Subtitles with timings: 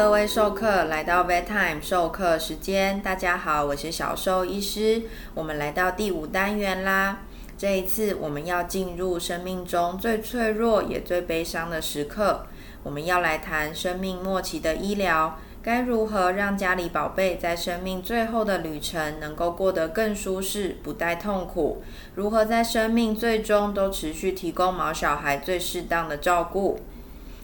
[0.00, 5.02] 各位授课来到 Vet Time 授课时间，大家好，我是小兽医师。
[5.34, 7.18] 我们来到第五单元啦。
[7.58, 12.46] 这一次我们要进入生命中最脆弱也最悲伤的时刻，
[12.82, 21.82] 我们要来谈生命末期的医疗，该如何让家里宝贝在生命最后的旅程能够过得更舒适，不带痛苦？
[22.14, 26.80] 如何在生命最终都持续提供毛小孩最适当的照顾？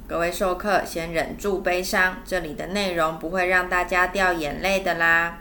[0.08, 5.38] 各位授课，先忍住悲伤，这里的内容不会让大家掉眼泪的啦。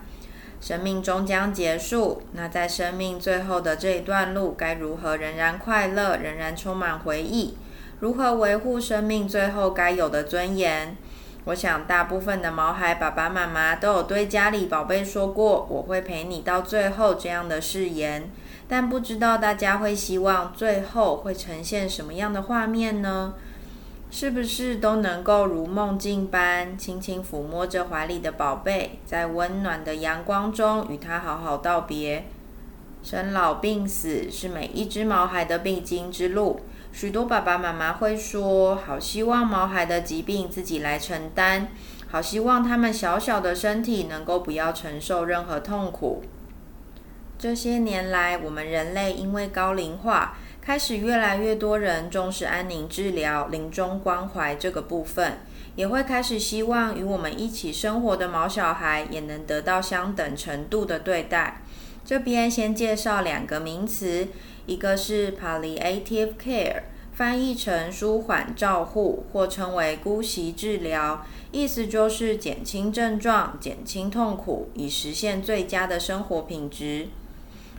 [0.59, 7.55] 生命终将结束，那在生命最后的这一段路，该如何仍然快乐，仍然充满回忆？
[7.99, 10.97] 如何维护生命最后该有的尊严？
[11.43, 18.31] 我想，大部分的毛孩爸爸妈妈都有对家里宝贝说过“我会陪你到最后”这样的誓言，
[18.67, 23.35] 但不知道大家会希望最后会呈现什么样的画面呢？
[24.11, 32.25] 是不是都能够如梦境般轻轻抚摸着怀里的宝贝，在温暖的阳光中与他好好道别？
[33.03, 36.61] 生老病死是每一只毛孩的必经之路。
[36.93, 41.67] 许多爸爸妈妈会说：“好希望毛孩的疾病自己来承担，
[42.07, 46.23] 好希望他们小小的身体能够不要承受任何痛苦。”
[47.37, 50.37] 这些年来，我们人类因为高龄化。
[50.65, 55.37] 开始越来越多人重视安宁治疗、临终关怀这个部分，
[55.75, 61.61] 也会开始希望与我们一起生活的毛小孩也能得到相等程度的对待。
[62.03, 64.27] 这边先介绍两个名词，
[64.65, 66.81] 一个是 palliative care，
[67.13, 77.09] 翻译成舒缓照护或称为姑息治疗，意思就是减轻症状、减轻痛苦，以实现最佳的生活品质。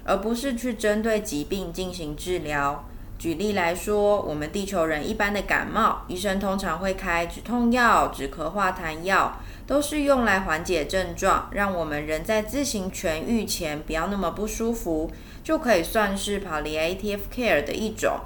[0.07, 2.85] 而不是去针对疾病进行治疗。
[3.19, 15.11] 举例来说，我们地球人一般的感冒，医生通常会开止痛药、止咳化痰药，都是用来缓解症状，让我们人在自行痊愈前不要那么不舒服，
[15.43, 18.21] 就可以算是 palliative care 的一种。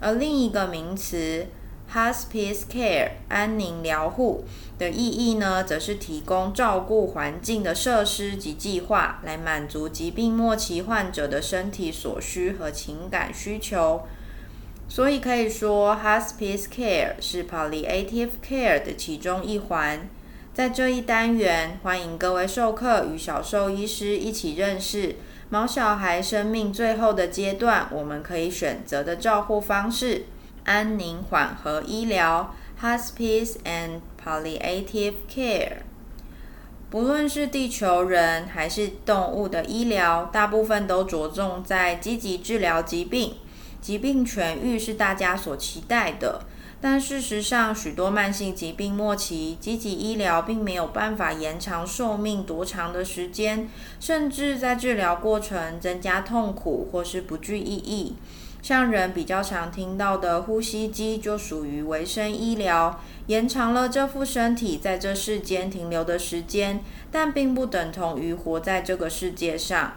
[0.00, 1.46] 而另一个名词
[1.92, 4.44] ，Hospice care 安宁疗护
[4.78, 14.02] 的意义呢，则是提供照顾环境的设施及计划，来满足疾病末期患者的身体所需和情感需求。
[14.88, 20.08] 所以可以说，Hospice care 是 Palliative care 的其中一环。
[20.54, 25.16] 在这一单元，欢迎各位授课与小兽医师一起认识
[25.50, 30.24] 毛小孩生命最后的阶段，我们可以选择的照护方式。
[30.66, 35.76] 安宁缓和医疗 （Hospice and Palliative Care），
[36.90, 43.34] 不论是地球人还是动物的医疗，大部分都着重在积极治疗疾病，
[43.80, 46.40] 疾病痊愈是大家所期待的。
[46.80, 53.68] 但事实上，许多慢性疾病末期，积极医疗并没有办法延长寿命多长的时间，
[54.00, 58.16] 甚至在治疗过程增加痛苦或是不具意义。
[58.66, 66.82] 像人比较常听到的呼吸机，就属于维生医疗，延长了这副身体在这世间停留的时间，
[67.12, 69.92] 但并不等同于活在这个世界上。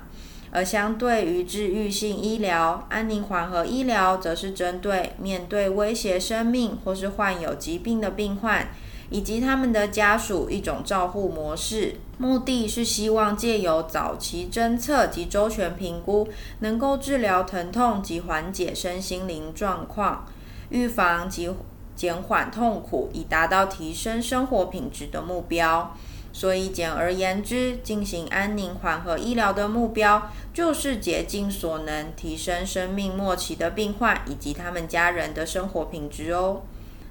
[0.52, 8.68] 而相对于治愈性医疗，安宁缓和医疗则是针对面对威胁生命或是患有疾病的病患。
[9.10, 16.28] 以及他们的家属一种照护模式，目的是希望借由早期侦测及周全评估，
[16.60, 20.26] 能够治疗疼痛及缓解身心灵状况，
[20.70, 21.50] 预防及
[21.96, 25.96] 减缓痛苦，以达到提升生活品质的目标。
[26.32, 36.62] 所以简而言之，进行安宁缓和医疗的目标，就是竭尽所能提升生命末期的病患以及他们家人的生活品质哦。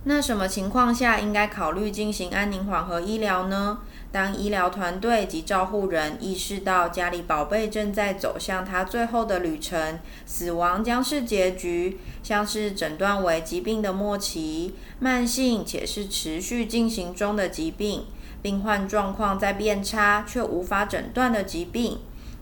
[0.05, 3.81] 那什么情况下应该考虑进行安宁缓和医疗呢？
[4.11, 18.07] 当医疗团队及照护人意识到家里宝贝正在走向他最后的旅程，死亡将是结局，像是诊断为疾病的末期、慢性且是持续进行中的疾病、
[18.41, 21.99] 病患状况在变差却无法诊断的疾病、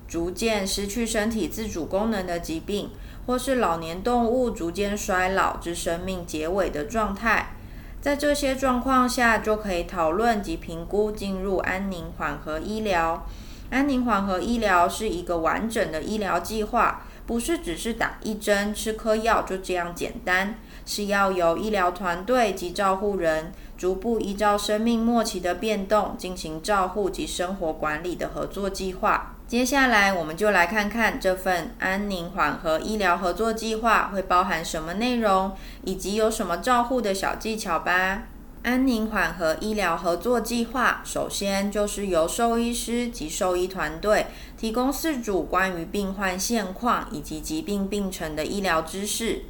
[0.08, 2.90] 逐渐失去身体自主功能的疾病。
[3.26, 7.56] 或是老年动物逐渐衰老至生命结尾的状态，
[8.00, 13.26] 在这些状况下，就可以讨论及评估进入安宁缓和医疗。
[13.70, 29.35] 安宁缓和医疗是一个完整的医疗计划，不是只是打一针、吃颗药就这样简单，是要由医疗团队及照护人逐步依照生命末期的变动进行照护及生活管理的合作计划。
[29.48, 35.52] 接下来，我们就来看看这份安宁缓和医疗合作计划会包含什么内容，
[35.84, 38.24] 以及有什么照护的小技巧吧。
[38.64, 44.26] 安宁缓和医疗合作计划，首先就是由兽医师及兽医团队
[44.58, 49.42] 提供四组关于病患现况以及疾病病程的医疗知识，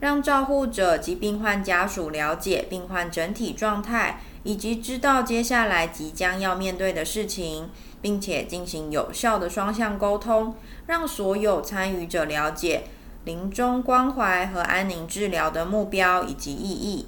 [0.00, 10.54] 让照护者及病患家属了解病患整体状态，以及知道接下来即将要面对的事情，并且进行有效的双向沟通，
[10.86, 12.84] 让所有参与者了解
[13.24, 17.06] 临终关怀和安宁治疗的目标以及意义。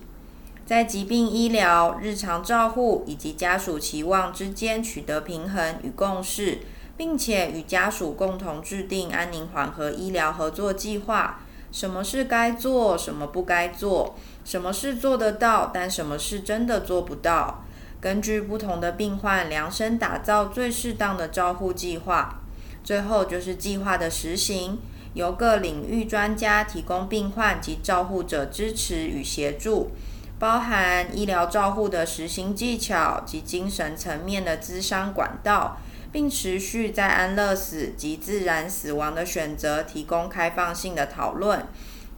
[0.65, 6.61] 在疾病医疗、日常照护以及家属期望之间取得平衡与共识，
[6.97, 11.41] 并且与家属共同制定安宁缓和医疗合作计划。
[11.75, 14.15] 什么是该做，什么不该做？
[14.45, 17.65] 什么是做得到，但什么是真的做不到？
[18.01, 22.39] 根据不同的病患量身打造最适当的照护计划。
[22.85, 24.79] 最后就是计划的实行，
[25.15, 29.91] 由各领域专家提供病患及照护者支持与协助。
[30.39, 35.79] 包含医疗照护的实行技巧及精神层面的咨商管道，
[36.15, 41.67] 并持续在安乐死及自然死亡的选择提供开放性的讨论。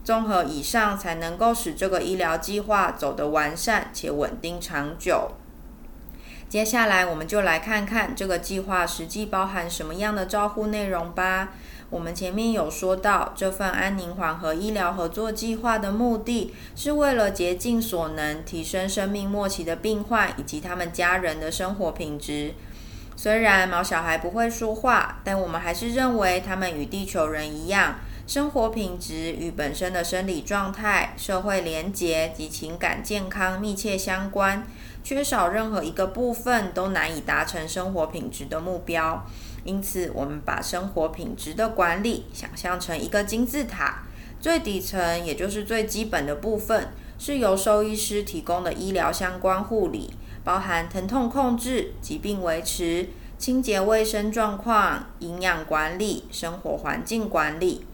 [0.03, 5.31] 综合以上，才能够使这个医疗计划走得完善且稳定长久。
[6.47, 11.49] 接下来，我们就来看看这个计划实际包含什么样的照护内容吧。
[11.89, 22.53] 我们前面有说到，这份安宁缓和医疗合作计划的目的是为了竭尽所能提升生命末期的病患以及他们家人的生活品质。
[23.17, 27.95] 虽然毛小孩不会说话，但我们还是认为他们与地球人一样，
[28.27, 34.67] 生活品质与本身的生理状态、社会连结及情感健康密切相关。
[35.03, 39.25] 缺少任何一个部分，都难以达成生活品质的目标。
[39.63, 44.03] 因此，我们把生活品质的管理想象成一个金字塔，
[44.39, 50.13] 最底层也就是最基本的部分，是由兽医师提供的医疗相关护理，
[50.47, 57.85] 包含疼痛控制、疾病维持、清洁卫生状况、营养管理、生活环境管理。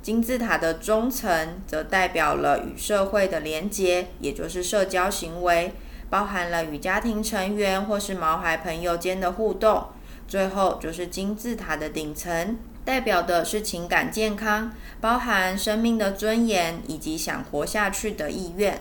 [0.00, 5.74] 金字塔的中层则代表了与社会的连接，也就是社交行为，
[6.08, 9.88] 包含了与家庭成员或是毛孩朋友间的互动。
[10.26, 12.56] 最后就是金字塔的顶层，
[12.86, 14.72] 代表的是情感健康，
[15.02, 18.80] 包含生命的尊严以及想活下去的意愿。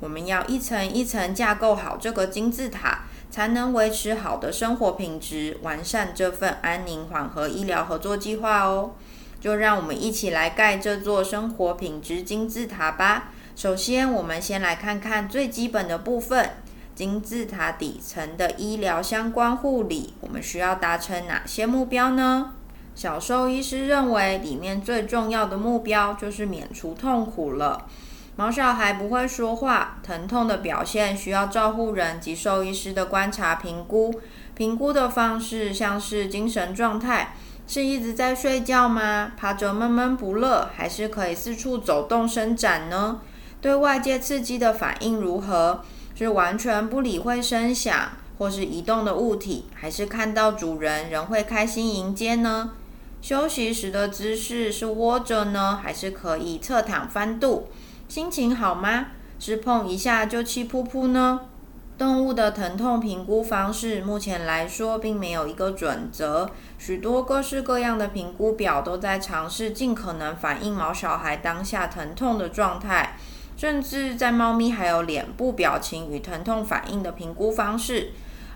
[0.00, 8.92] 我们要一层一层架构好这个金字塔，才能维持好的生活品质，完善这份安宁缓和医疗合作计划哦。
[9.40, 13.32] 就让我们一起来盖这座生活品质金字塔吧。
[13.54, 16.50] 首先，我们先来看看最基本的部分。
[16.94, 22.52] 金字塔底层的医疗相关护理，我们需要达成哪些目标呢？
[22.94, 27.86] 小兽医师认为，里面最重要的目标就是免除痛苦了。
[28.36, 34.20] 毛小孩不会说话，疼痛的表现需要照护人及兽医师的观察评估。
[34.56, 37.36] 评估的方式像是精神状态，
[37.68, 39.32] 是一直在睡觉吗？
[39.36, 43.20] 趴着闷闷不乐，还是可以四处走动伸展呢？
[43.60, 45.82] 对外界刺激的反应如何？
[46.16, 52.72] 是完全不理会声响，或是移动的物体，还是看到主人仍会开心迎接呢？
[53.22, 57.68] 休息时的姿势是窝着呢，还是可以侧躺翻肚？
[58.08, 59.06] 心情好吗？
[59.38, 61.40] 是碰一下就气噗噗呢？
[61.96, 73.16] 动物的疼痛评估方式，目前来说并没有一个准则，许多各式各样的评估表都在尝试尽可能反映毛小孩当下疼痛的状态。
[73.56, 78.10] 甚至在猫咪还有脸部表情与疼痛反应的评估方式、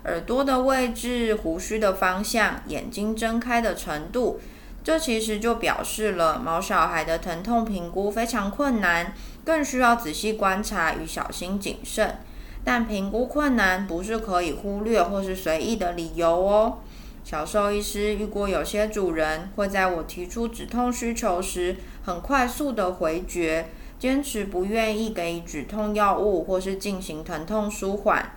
[0.04, 4.40] 耳朵的位置、胡须的方向、眼睛睁开的程度，
[4.88, 9.12] 这其实就表示了毛小孩的疼痛评估非常困难，
[9.45, 12.21] 更需要仔细观察与小心谨慎。
[12.64, 16.78] 但评估困难不是可以忽略或是随意的理由哦。
[17.23, 21.76] 小兽医师遇过有些主人会在我提出止痛需求时，
[22.07, 23.66] 很快速的回绝。
[23.99, 28.37] 坚持不愿意给予止痛药物或是进行疼痛舒缓，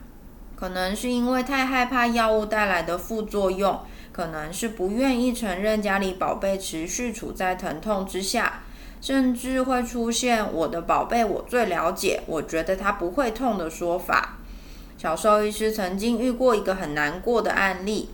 [0.58, 3.80] 可能是因为太害怕药物带来的副作用，
[4.12, 8.64] 可能是不愿意承认家里宝贝持续处在疼痛之下，
[9.02, 14.38] 甚至会出现“我的宝贝我最了解，我觉得他不会痛”的说法。
[14.98, 18.10] 小兽医师曾经遇过一个很难过的案例，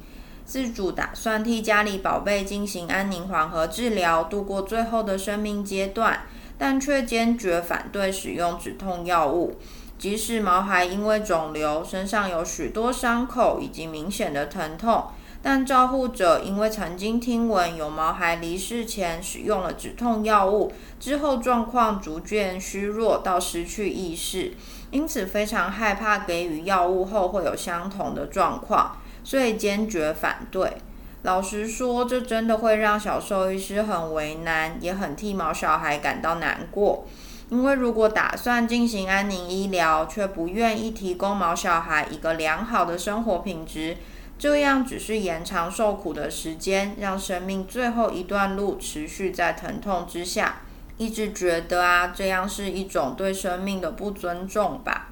[0.46, 6.22] 自主打算替家里宝贝进行安宁缓和治疗，度过最后的生命阶段。
[6.60, 9.60] 但却坚决反对使用止痛药物，
[10.00, 15.06] 即使毛孩因为肿瘤身上有许多伤口以及明显的疼痛，
[15.41, 24.53] 但照护者因为曾经听闻有毛孩离世前使用了止痛药物，之后状况逐渐虚弱到失去意识，
[24.91, 30.77] 因此非常害怕给予药物后会有相同的状况，所以坚决反对。
[31.24, 37.06] 老实说，这真的会让小兽医师很为难，也很替毛小孩感到难过。
[37.50, 43.98] 因为如果打算进行安宁医疗，却不愿意提供毛小孩一个良好的生活品质，
[44.39, 50.62] 这样只是延长受苦的时间，让生命最后一段路持续在疼痛之下。
[50.98, 55.10] 一直觉得啊，这样是一种对生命的不尊重吧。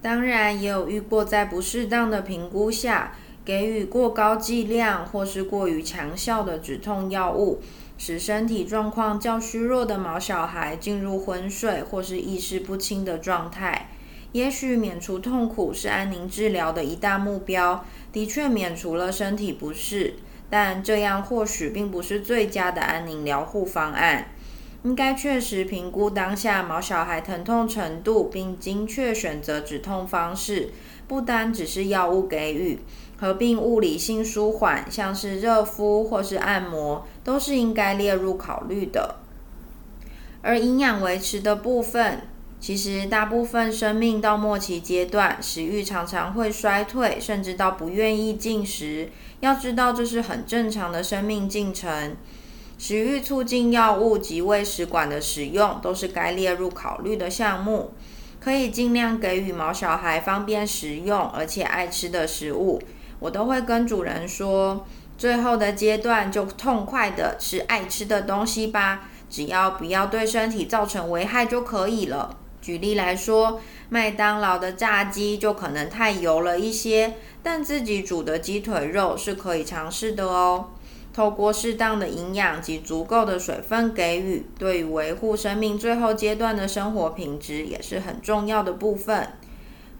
[0.00, 7.60] 当然，也有遇过在不适当的评估下，给予过高剂量或是过于强效的止痛药物。
[8.00, 13.90] 使身体状况较虚弱的毛小孩进入昏睡或是意识不清的状态。
[14.32, 20.14] 也许免除痛苦是安宁治疗的一大目标，的确免除了身体不适，
[20.50, 24.28] 但这样或许并不是最佳的安宁疗护方案。
[24.84, 30.70] 应该确实评估当下毛小孩疼痛程度，并精确选择止痛方式，
[31.08, 32.78] 不单只是药物给予。
[33.20, 39.16] 合并物理性舒缓，像是热敷或是按摩，都是应该列入考虑的。
[40.40, 42.22] 而营养维持的部分，
[42.60, 49.10] 其实大部分生命到末期阶段，食欲常常会衰退，甚至到不愿意进食。
[49.40, 52.16] 要知道，这是很正常的生命进程。
[52.76, 57.92] 食欲促进药物及胃食管的使用，都是该列入考虑的项目。
[58.40, 62.80] 可以尽量给予毛小孩方便食用而且爱吃的食物。
[63.18, 64.86] 我都会跟主人说，
[65.16, 72.36] 最后的阶段就痛快的吃爱吃的东西吧，只要不要对身体造成危害就可以了。
[72.68, 80.66] 举例来说，麦当劳的炸鸡就可能太油了一些，但自己煮的鸡腿肉是可以尝试的哦。
[81.14, 89.26] 透过适当的营养及足够的水分给予，对于维护生命最后阶段的生活品质也是很重要的部分。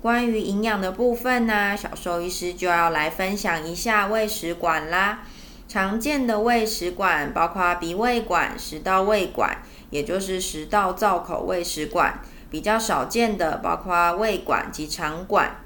[0.03, 5.23] 关于营养的部分呢，小兽医师就要来分享一下胃食管啦。
[5.67, 12.21] 常见的胃食管包括鼻胃管、食道胃管，也就是食道造口胃食管。
[12.50, 15.57] 比较少见的包括胃管及肠管。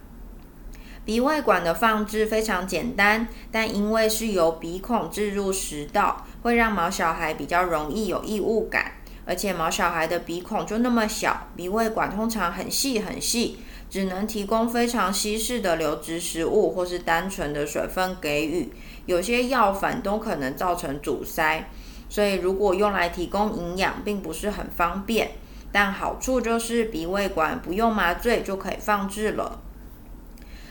[1.04, 8.92] 鼻胃管的放置非常简单，但因为是由鼻孔置入食道，会让毛小孩比较容易有异物感。
[9.24, 13.58] 而且毛小孩的鼻孔就那么小，鼻胃管通常很细很细。
[13.90, 18.72] 只能提供非常稀释的流质食物，或是单纯的水分给予。
[19.04, 21.68] 有些药粉都可能造成阻塞，
[22.08, 25.32] 所以如果用来提供营养，并不是很方便。
[25.72, 29.60] 但好处就是鼻胃管不用麻醉就可以放置了。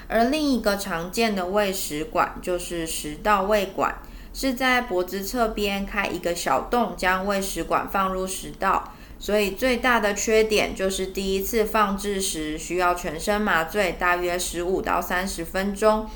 [0.08, 3.96] 而另一个常见的胃食管就是食道胃管，
[4.34, 8.94] 是在脖子侧边开一个小洞，将胃食管放入食道。
[9.18, 16.10] 所以最大的缺点就是第一次放置时需要全身麻醉，大约十五到三十分钟。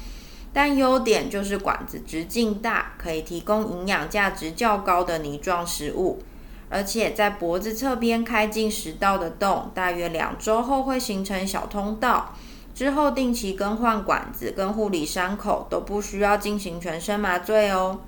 [0.52, 6.24] 但优点就是管子直径大，可以提供营养价值较高的泥状食物。
[6.70, 12.34] 而且在脖子侧边开进食道的洞，大约两周后会形成小通道。
[12.74, 18.02] 之后定期更换管子跟护理伤口都不需要进行全身麻醉哦。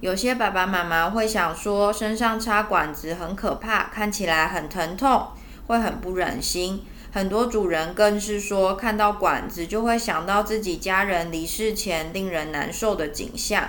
[0.00, 5.28] 有些爸爸妈妈会想说，身上插管子很可怕，看起来很疼痛，
[5.66, 6.84] 会很不忍心。
[7.12, 13.68] 很多主人更是说，看到管子就会想到自己家人离世前令人难受的景象。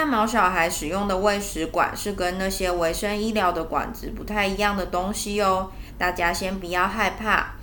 [0.00, 7.56] 但毛小孩使用的喂食管是跟那些卫生医疗的管子不太一样的东西哦，大家先不要害怕。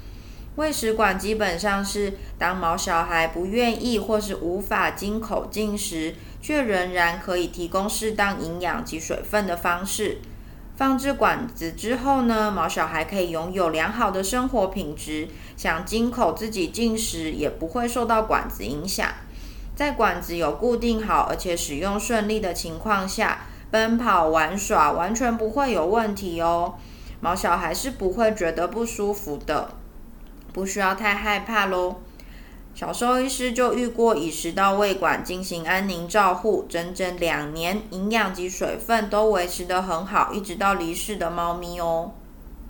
[0.58, 6.16] 喂食管基本上是当毛小孩不愿意或是无法经口进食。
[6.42, 10.20] 却仍然可以提供适当营养及水分的方式。
[10.76, 19.10] 放置管子之后呢，毛小孩可以拥有良好的生活品质，想经口自己进食也不会受到管子影响。
[19.76, 26.76] 在管子有固定好而且使用顺利的情况下，奔跑玩耍完全不会有问题哦。
[27.20, 29.72] 毛小孩是不会觉得不舒服的，
[30.54, 31.96] 不需要太害怕喽。
[32.74, 42.12] 小兽医师就遇过以食道胃管进行安宁照护，整整两年，营养及水分都维持得很好，一直到离世的猫咪哦。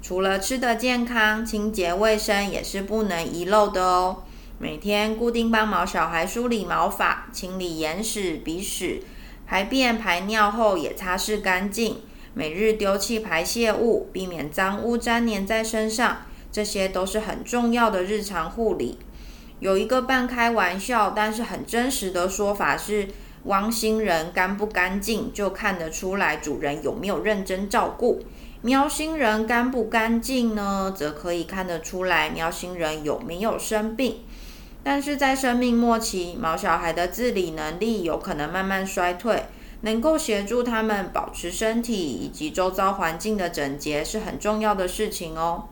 [0.02, 4.18] 除了吃的健康，清洁卫生也是不能遗漏的哦。
[4.58, 9.04] 每天固定帮毛小孩梳理毛发，清理眼屎、鼻屎，
[9.46, 11.98] 排便排尿后也擦拭干净。
[12.34, 16.20] 每日丢弃排泄物，避免脏污粘黏在身上，
[16.52, 18.98] 这些都是很重要的日常护理。
[19.60, 23.10] 有一个半开玩笑，但是很真实的说法是，
[23.44, 28.20] 汪星人干不干净就看得出来主人有没有认真照顾；
[28.62, 34.20] 喵星人干不干净呢，则可以看得出来喵星人有没有生病。
[34.88, 39.46] 但是在生命末期，毛小孩的自理能力有可能慢慢衰退，
[39.82, 45.63] 能够协助他们保持身体以及周遭环境的整洁是很重要的事情哦。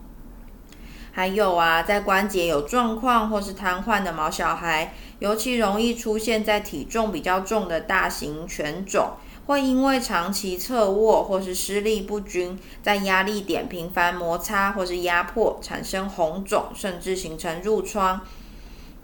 [1.12, 9.10] 还有啊，在关节有状况或是瘫痪的毛小孩，尤其容易出现在体重比较重的大型犬种，
[9.46, 18.20] 会因为长期侧卧或是施力不均，在压力点频繁摩擦或是压迫，产生红肿，甚至形成褥疮。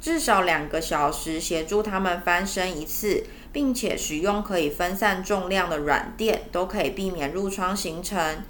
[0.00, 8.42] 至少两个小时协助他们翻身一次，并且使用可以分散重量的软垫，都可以避免褥疮形成。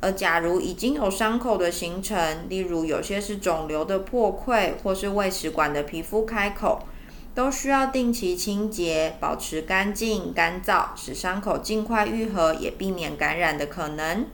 [0.00, 6.86] 而假如已经有伤口的形成，例如有些是肿瘤的破溃，或是胃食管的皮肤开口，
[7.34, 14.26] 都需要定期清洁，保持干净干燥，使伤口尽快愈合，也避免感染的可能。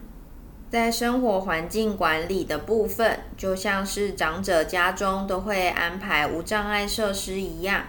[0.75, 7.85] 在生活环境管理的部分，就像是长者家中都会安排无障碍设施一样，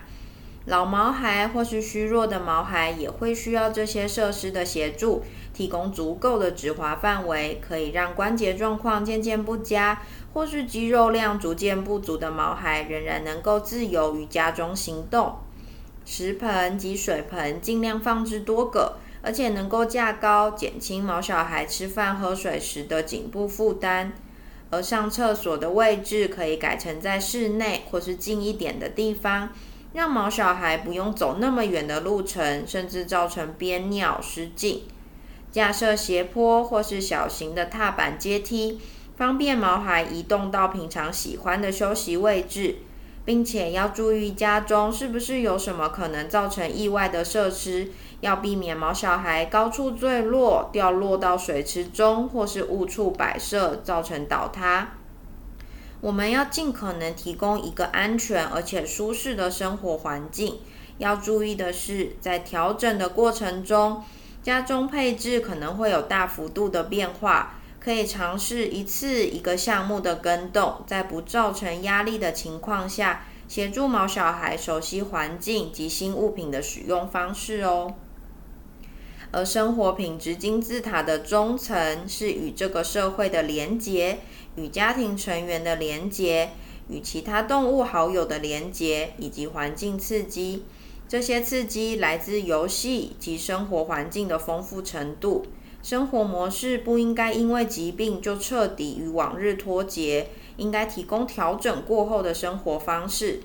[0.66, 5.24] 老毛孩或是虚弱的毛孩也会需要这些设施的协助。
[5.52, 10.04] 提供足够的止滑范围，可以让关节状况渐渐不佳，
[10.36, 15.38] 或是肌肉量逐渐不足的毛孩仍然能够自由于家中行动。
[16.06, 24.14] 食盆及水盆尽量放置多个，而且能够架高，减轻毛小孩吃饭喝水时的颈部负担。
[24.70, 29.50] 而上厕所的位置可以改成在室内或是近一点的地方，
[29.94, 34.84] 让毛小孩不用走那么远的路程，甚至造成憋尿失禁。
[35.52, 38.80] 架设斜坡或是小型的踏板阶梯，
[39.16, 42.76] 方便毛孩移动到平常喜欢的休息位置，
[43.26, 47.90] 并且要注意家中是不是有什么可能造成意外的设施，
[48.22, 54.94] 要避免毛小孩高处坠落、掉落到水池中或是误触摆设造成倒塌。
[56.02, 60.60] 我们要尽可能提供一个安全而且舒适的生活环境。
[61.00, 64.04] 要注意的是，在调整的过程中。
[64.44, 67.56] 家中配置可能会有大幅度的变化，
[67.86, 77.94] 可以尝试一次一个项目的跟动，在不造成压力的情况下，协助毛小孩熟悉环境及新物品的使用方式哦。
[79.32, 84.18] 而生活品质金字塔的中层是与这个社会的连结、
[84.56, 86.54] 与家庭成员的连结、
[86.90, 90.66] 与其他动物好友的连结以及环境刺激。
[91.08, 95.46] 这些刺激来自游戏及生活环境的丰富程度。
[95.86, 103.42] 生活模式不应该因为疾病就彻底与往日脱节，应该提供调整过后的生活方式。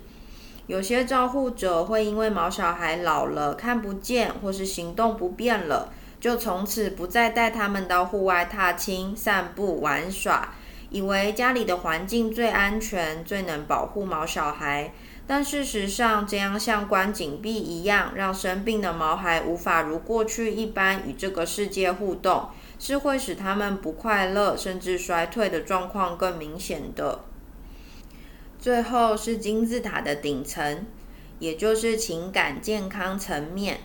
[0.66, 10.54] 有些照护者会因为毛小孩老了看不见或是行动不便了，就从此不再带他们到户外踏青、散步、玩耍，
[10.88, 14.94] 以为家里的环境最安全、最能保护毛小孩。
[15.32, 22.48] 但事实上，这样像关紧闭一样，让生病的毛孩无法如过去一般与这个世界互动，
[22.80, 27.20] 是会使他们不快乐甚至衰退的状况更明显的。
[28.58, 30.84] 最后是金字塔的顶层，
[31.38, 33.78] 也就是情感健康层面。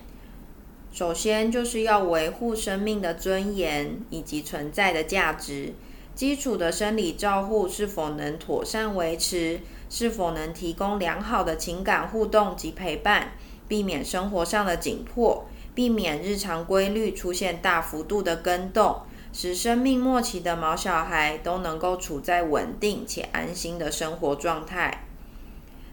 [0.91, 5.75] 首先就是要维护生命的尊严以及存在的价值，
[6.15, 9.59] 基础的生理照护是否能妥善维持？
[9.89, 13.33] 是否能提供良好的情感互动及陪伴，
[13.67, 19.01] 避免生活上的紧迫，避免日常规律出现大幅度的更动，
[19.31, 25.05] 使生命末期的毛小孩都能够处在稳定且安心的生活状态。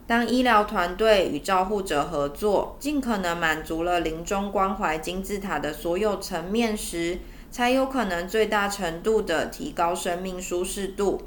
[0.07, 7.19] 当医疗团队与照护者合作，尽可能满足了临终关怀金字塔的所有层面时，
[7.53, 11.23] 才有可能最大程度的提高生命舒适度。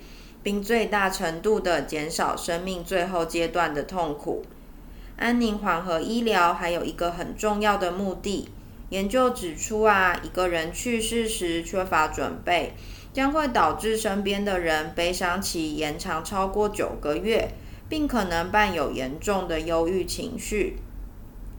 [0.46, 4.46] 并最大程度的减少生命最后阶段的痛苦。
[5.18, 8.48] 安宁缓和医疗还有一个很重要的目的，
[8.90, 12.76] 研究指出啊，一个人去世时缺乏准备，
[13.12, 17.50] 将会导致身边的人悲伤期延长超过九个月，
[17.90, 20.78] 并可能伴有严重的忧郁情绪。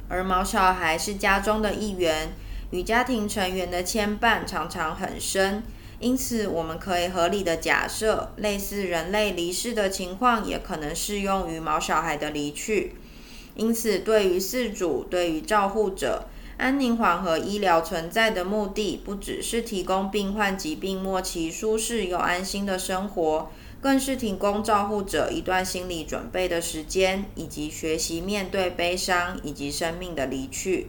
[0.09, 2.35] 而毛小孩是家中的一员，
[2.70, 5.62] 与家庭成员的牵绊常常很深。
[5.98, 12.92] 因此，我们可以合理的假设，类似人类离世的情况，也可能适用于毛小孩的离去。
[13.55, 23.50] 因此，对于饲主、对于照护者，安宁缓和医疗存在的目的，不只是提供病患疾病末期舒适又安心的生活，
[23.81, 30.88] 更是提供照护者一段心理准备的时间，以及学习面对悲伤以及生命的离去。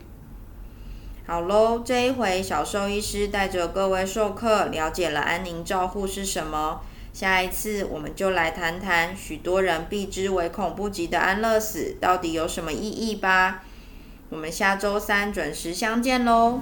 [1.27, 6.79] 好喽，这一回小兽医师带着各位授课了解了安宁照护是什么。
[7.13, 13.65] 下一次我们就来谈谈许多人避之唯恐不及的安乐死到底有什么意义吧。
[14.29, 16.61] 我们下周三准时相见喽。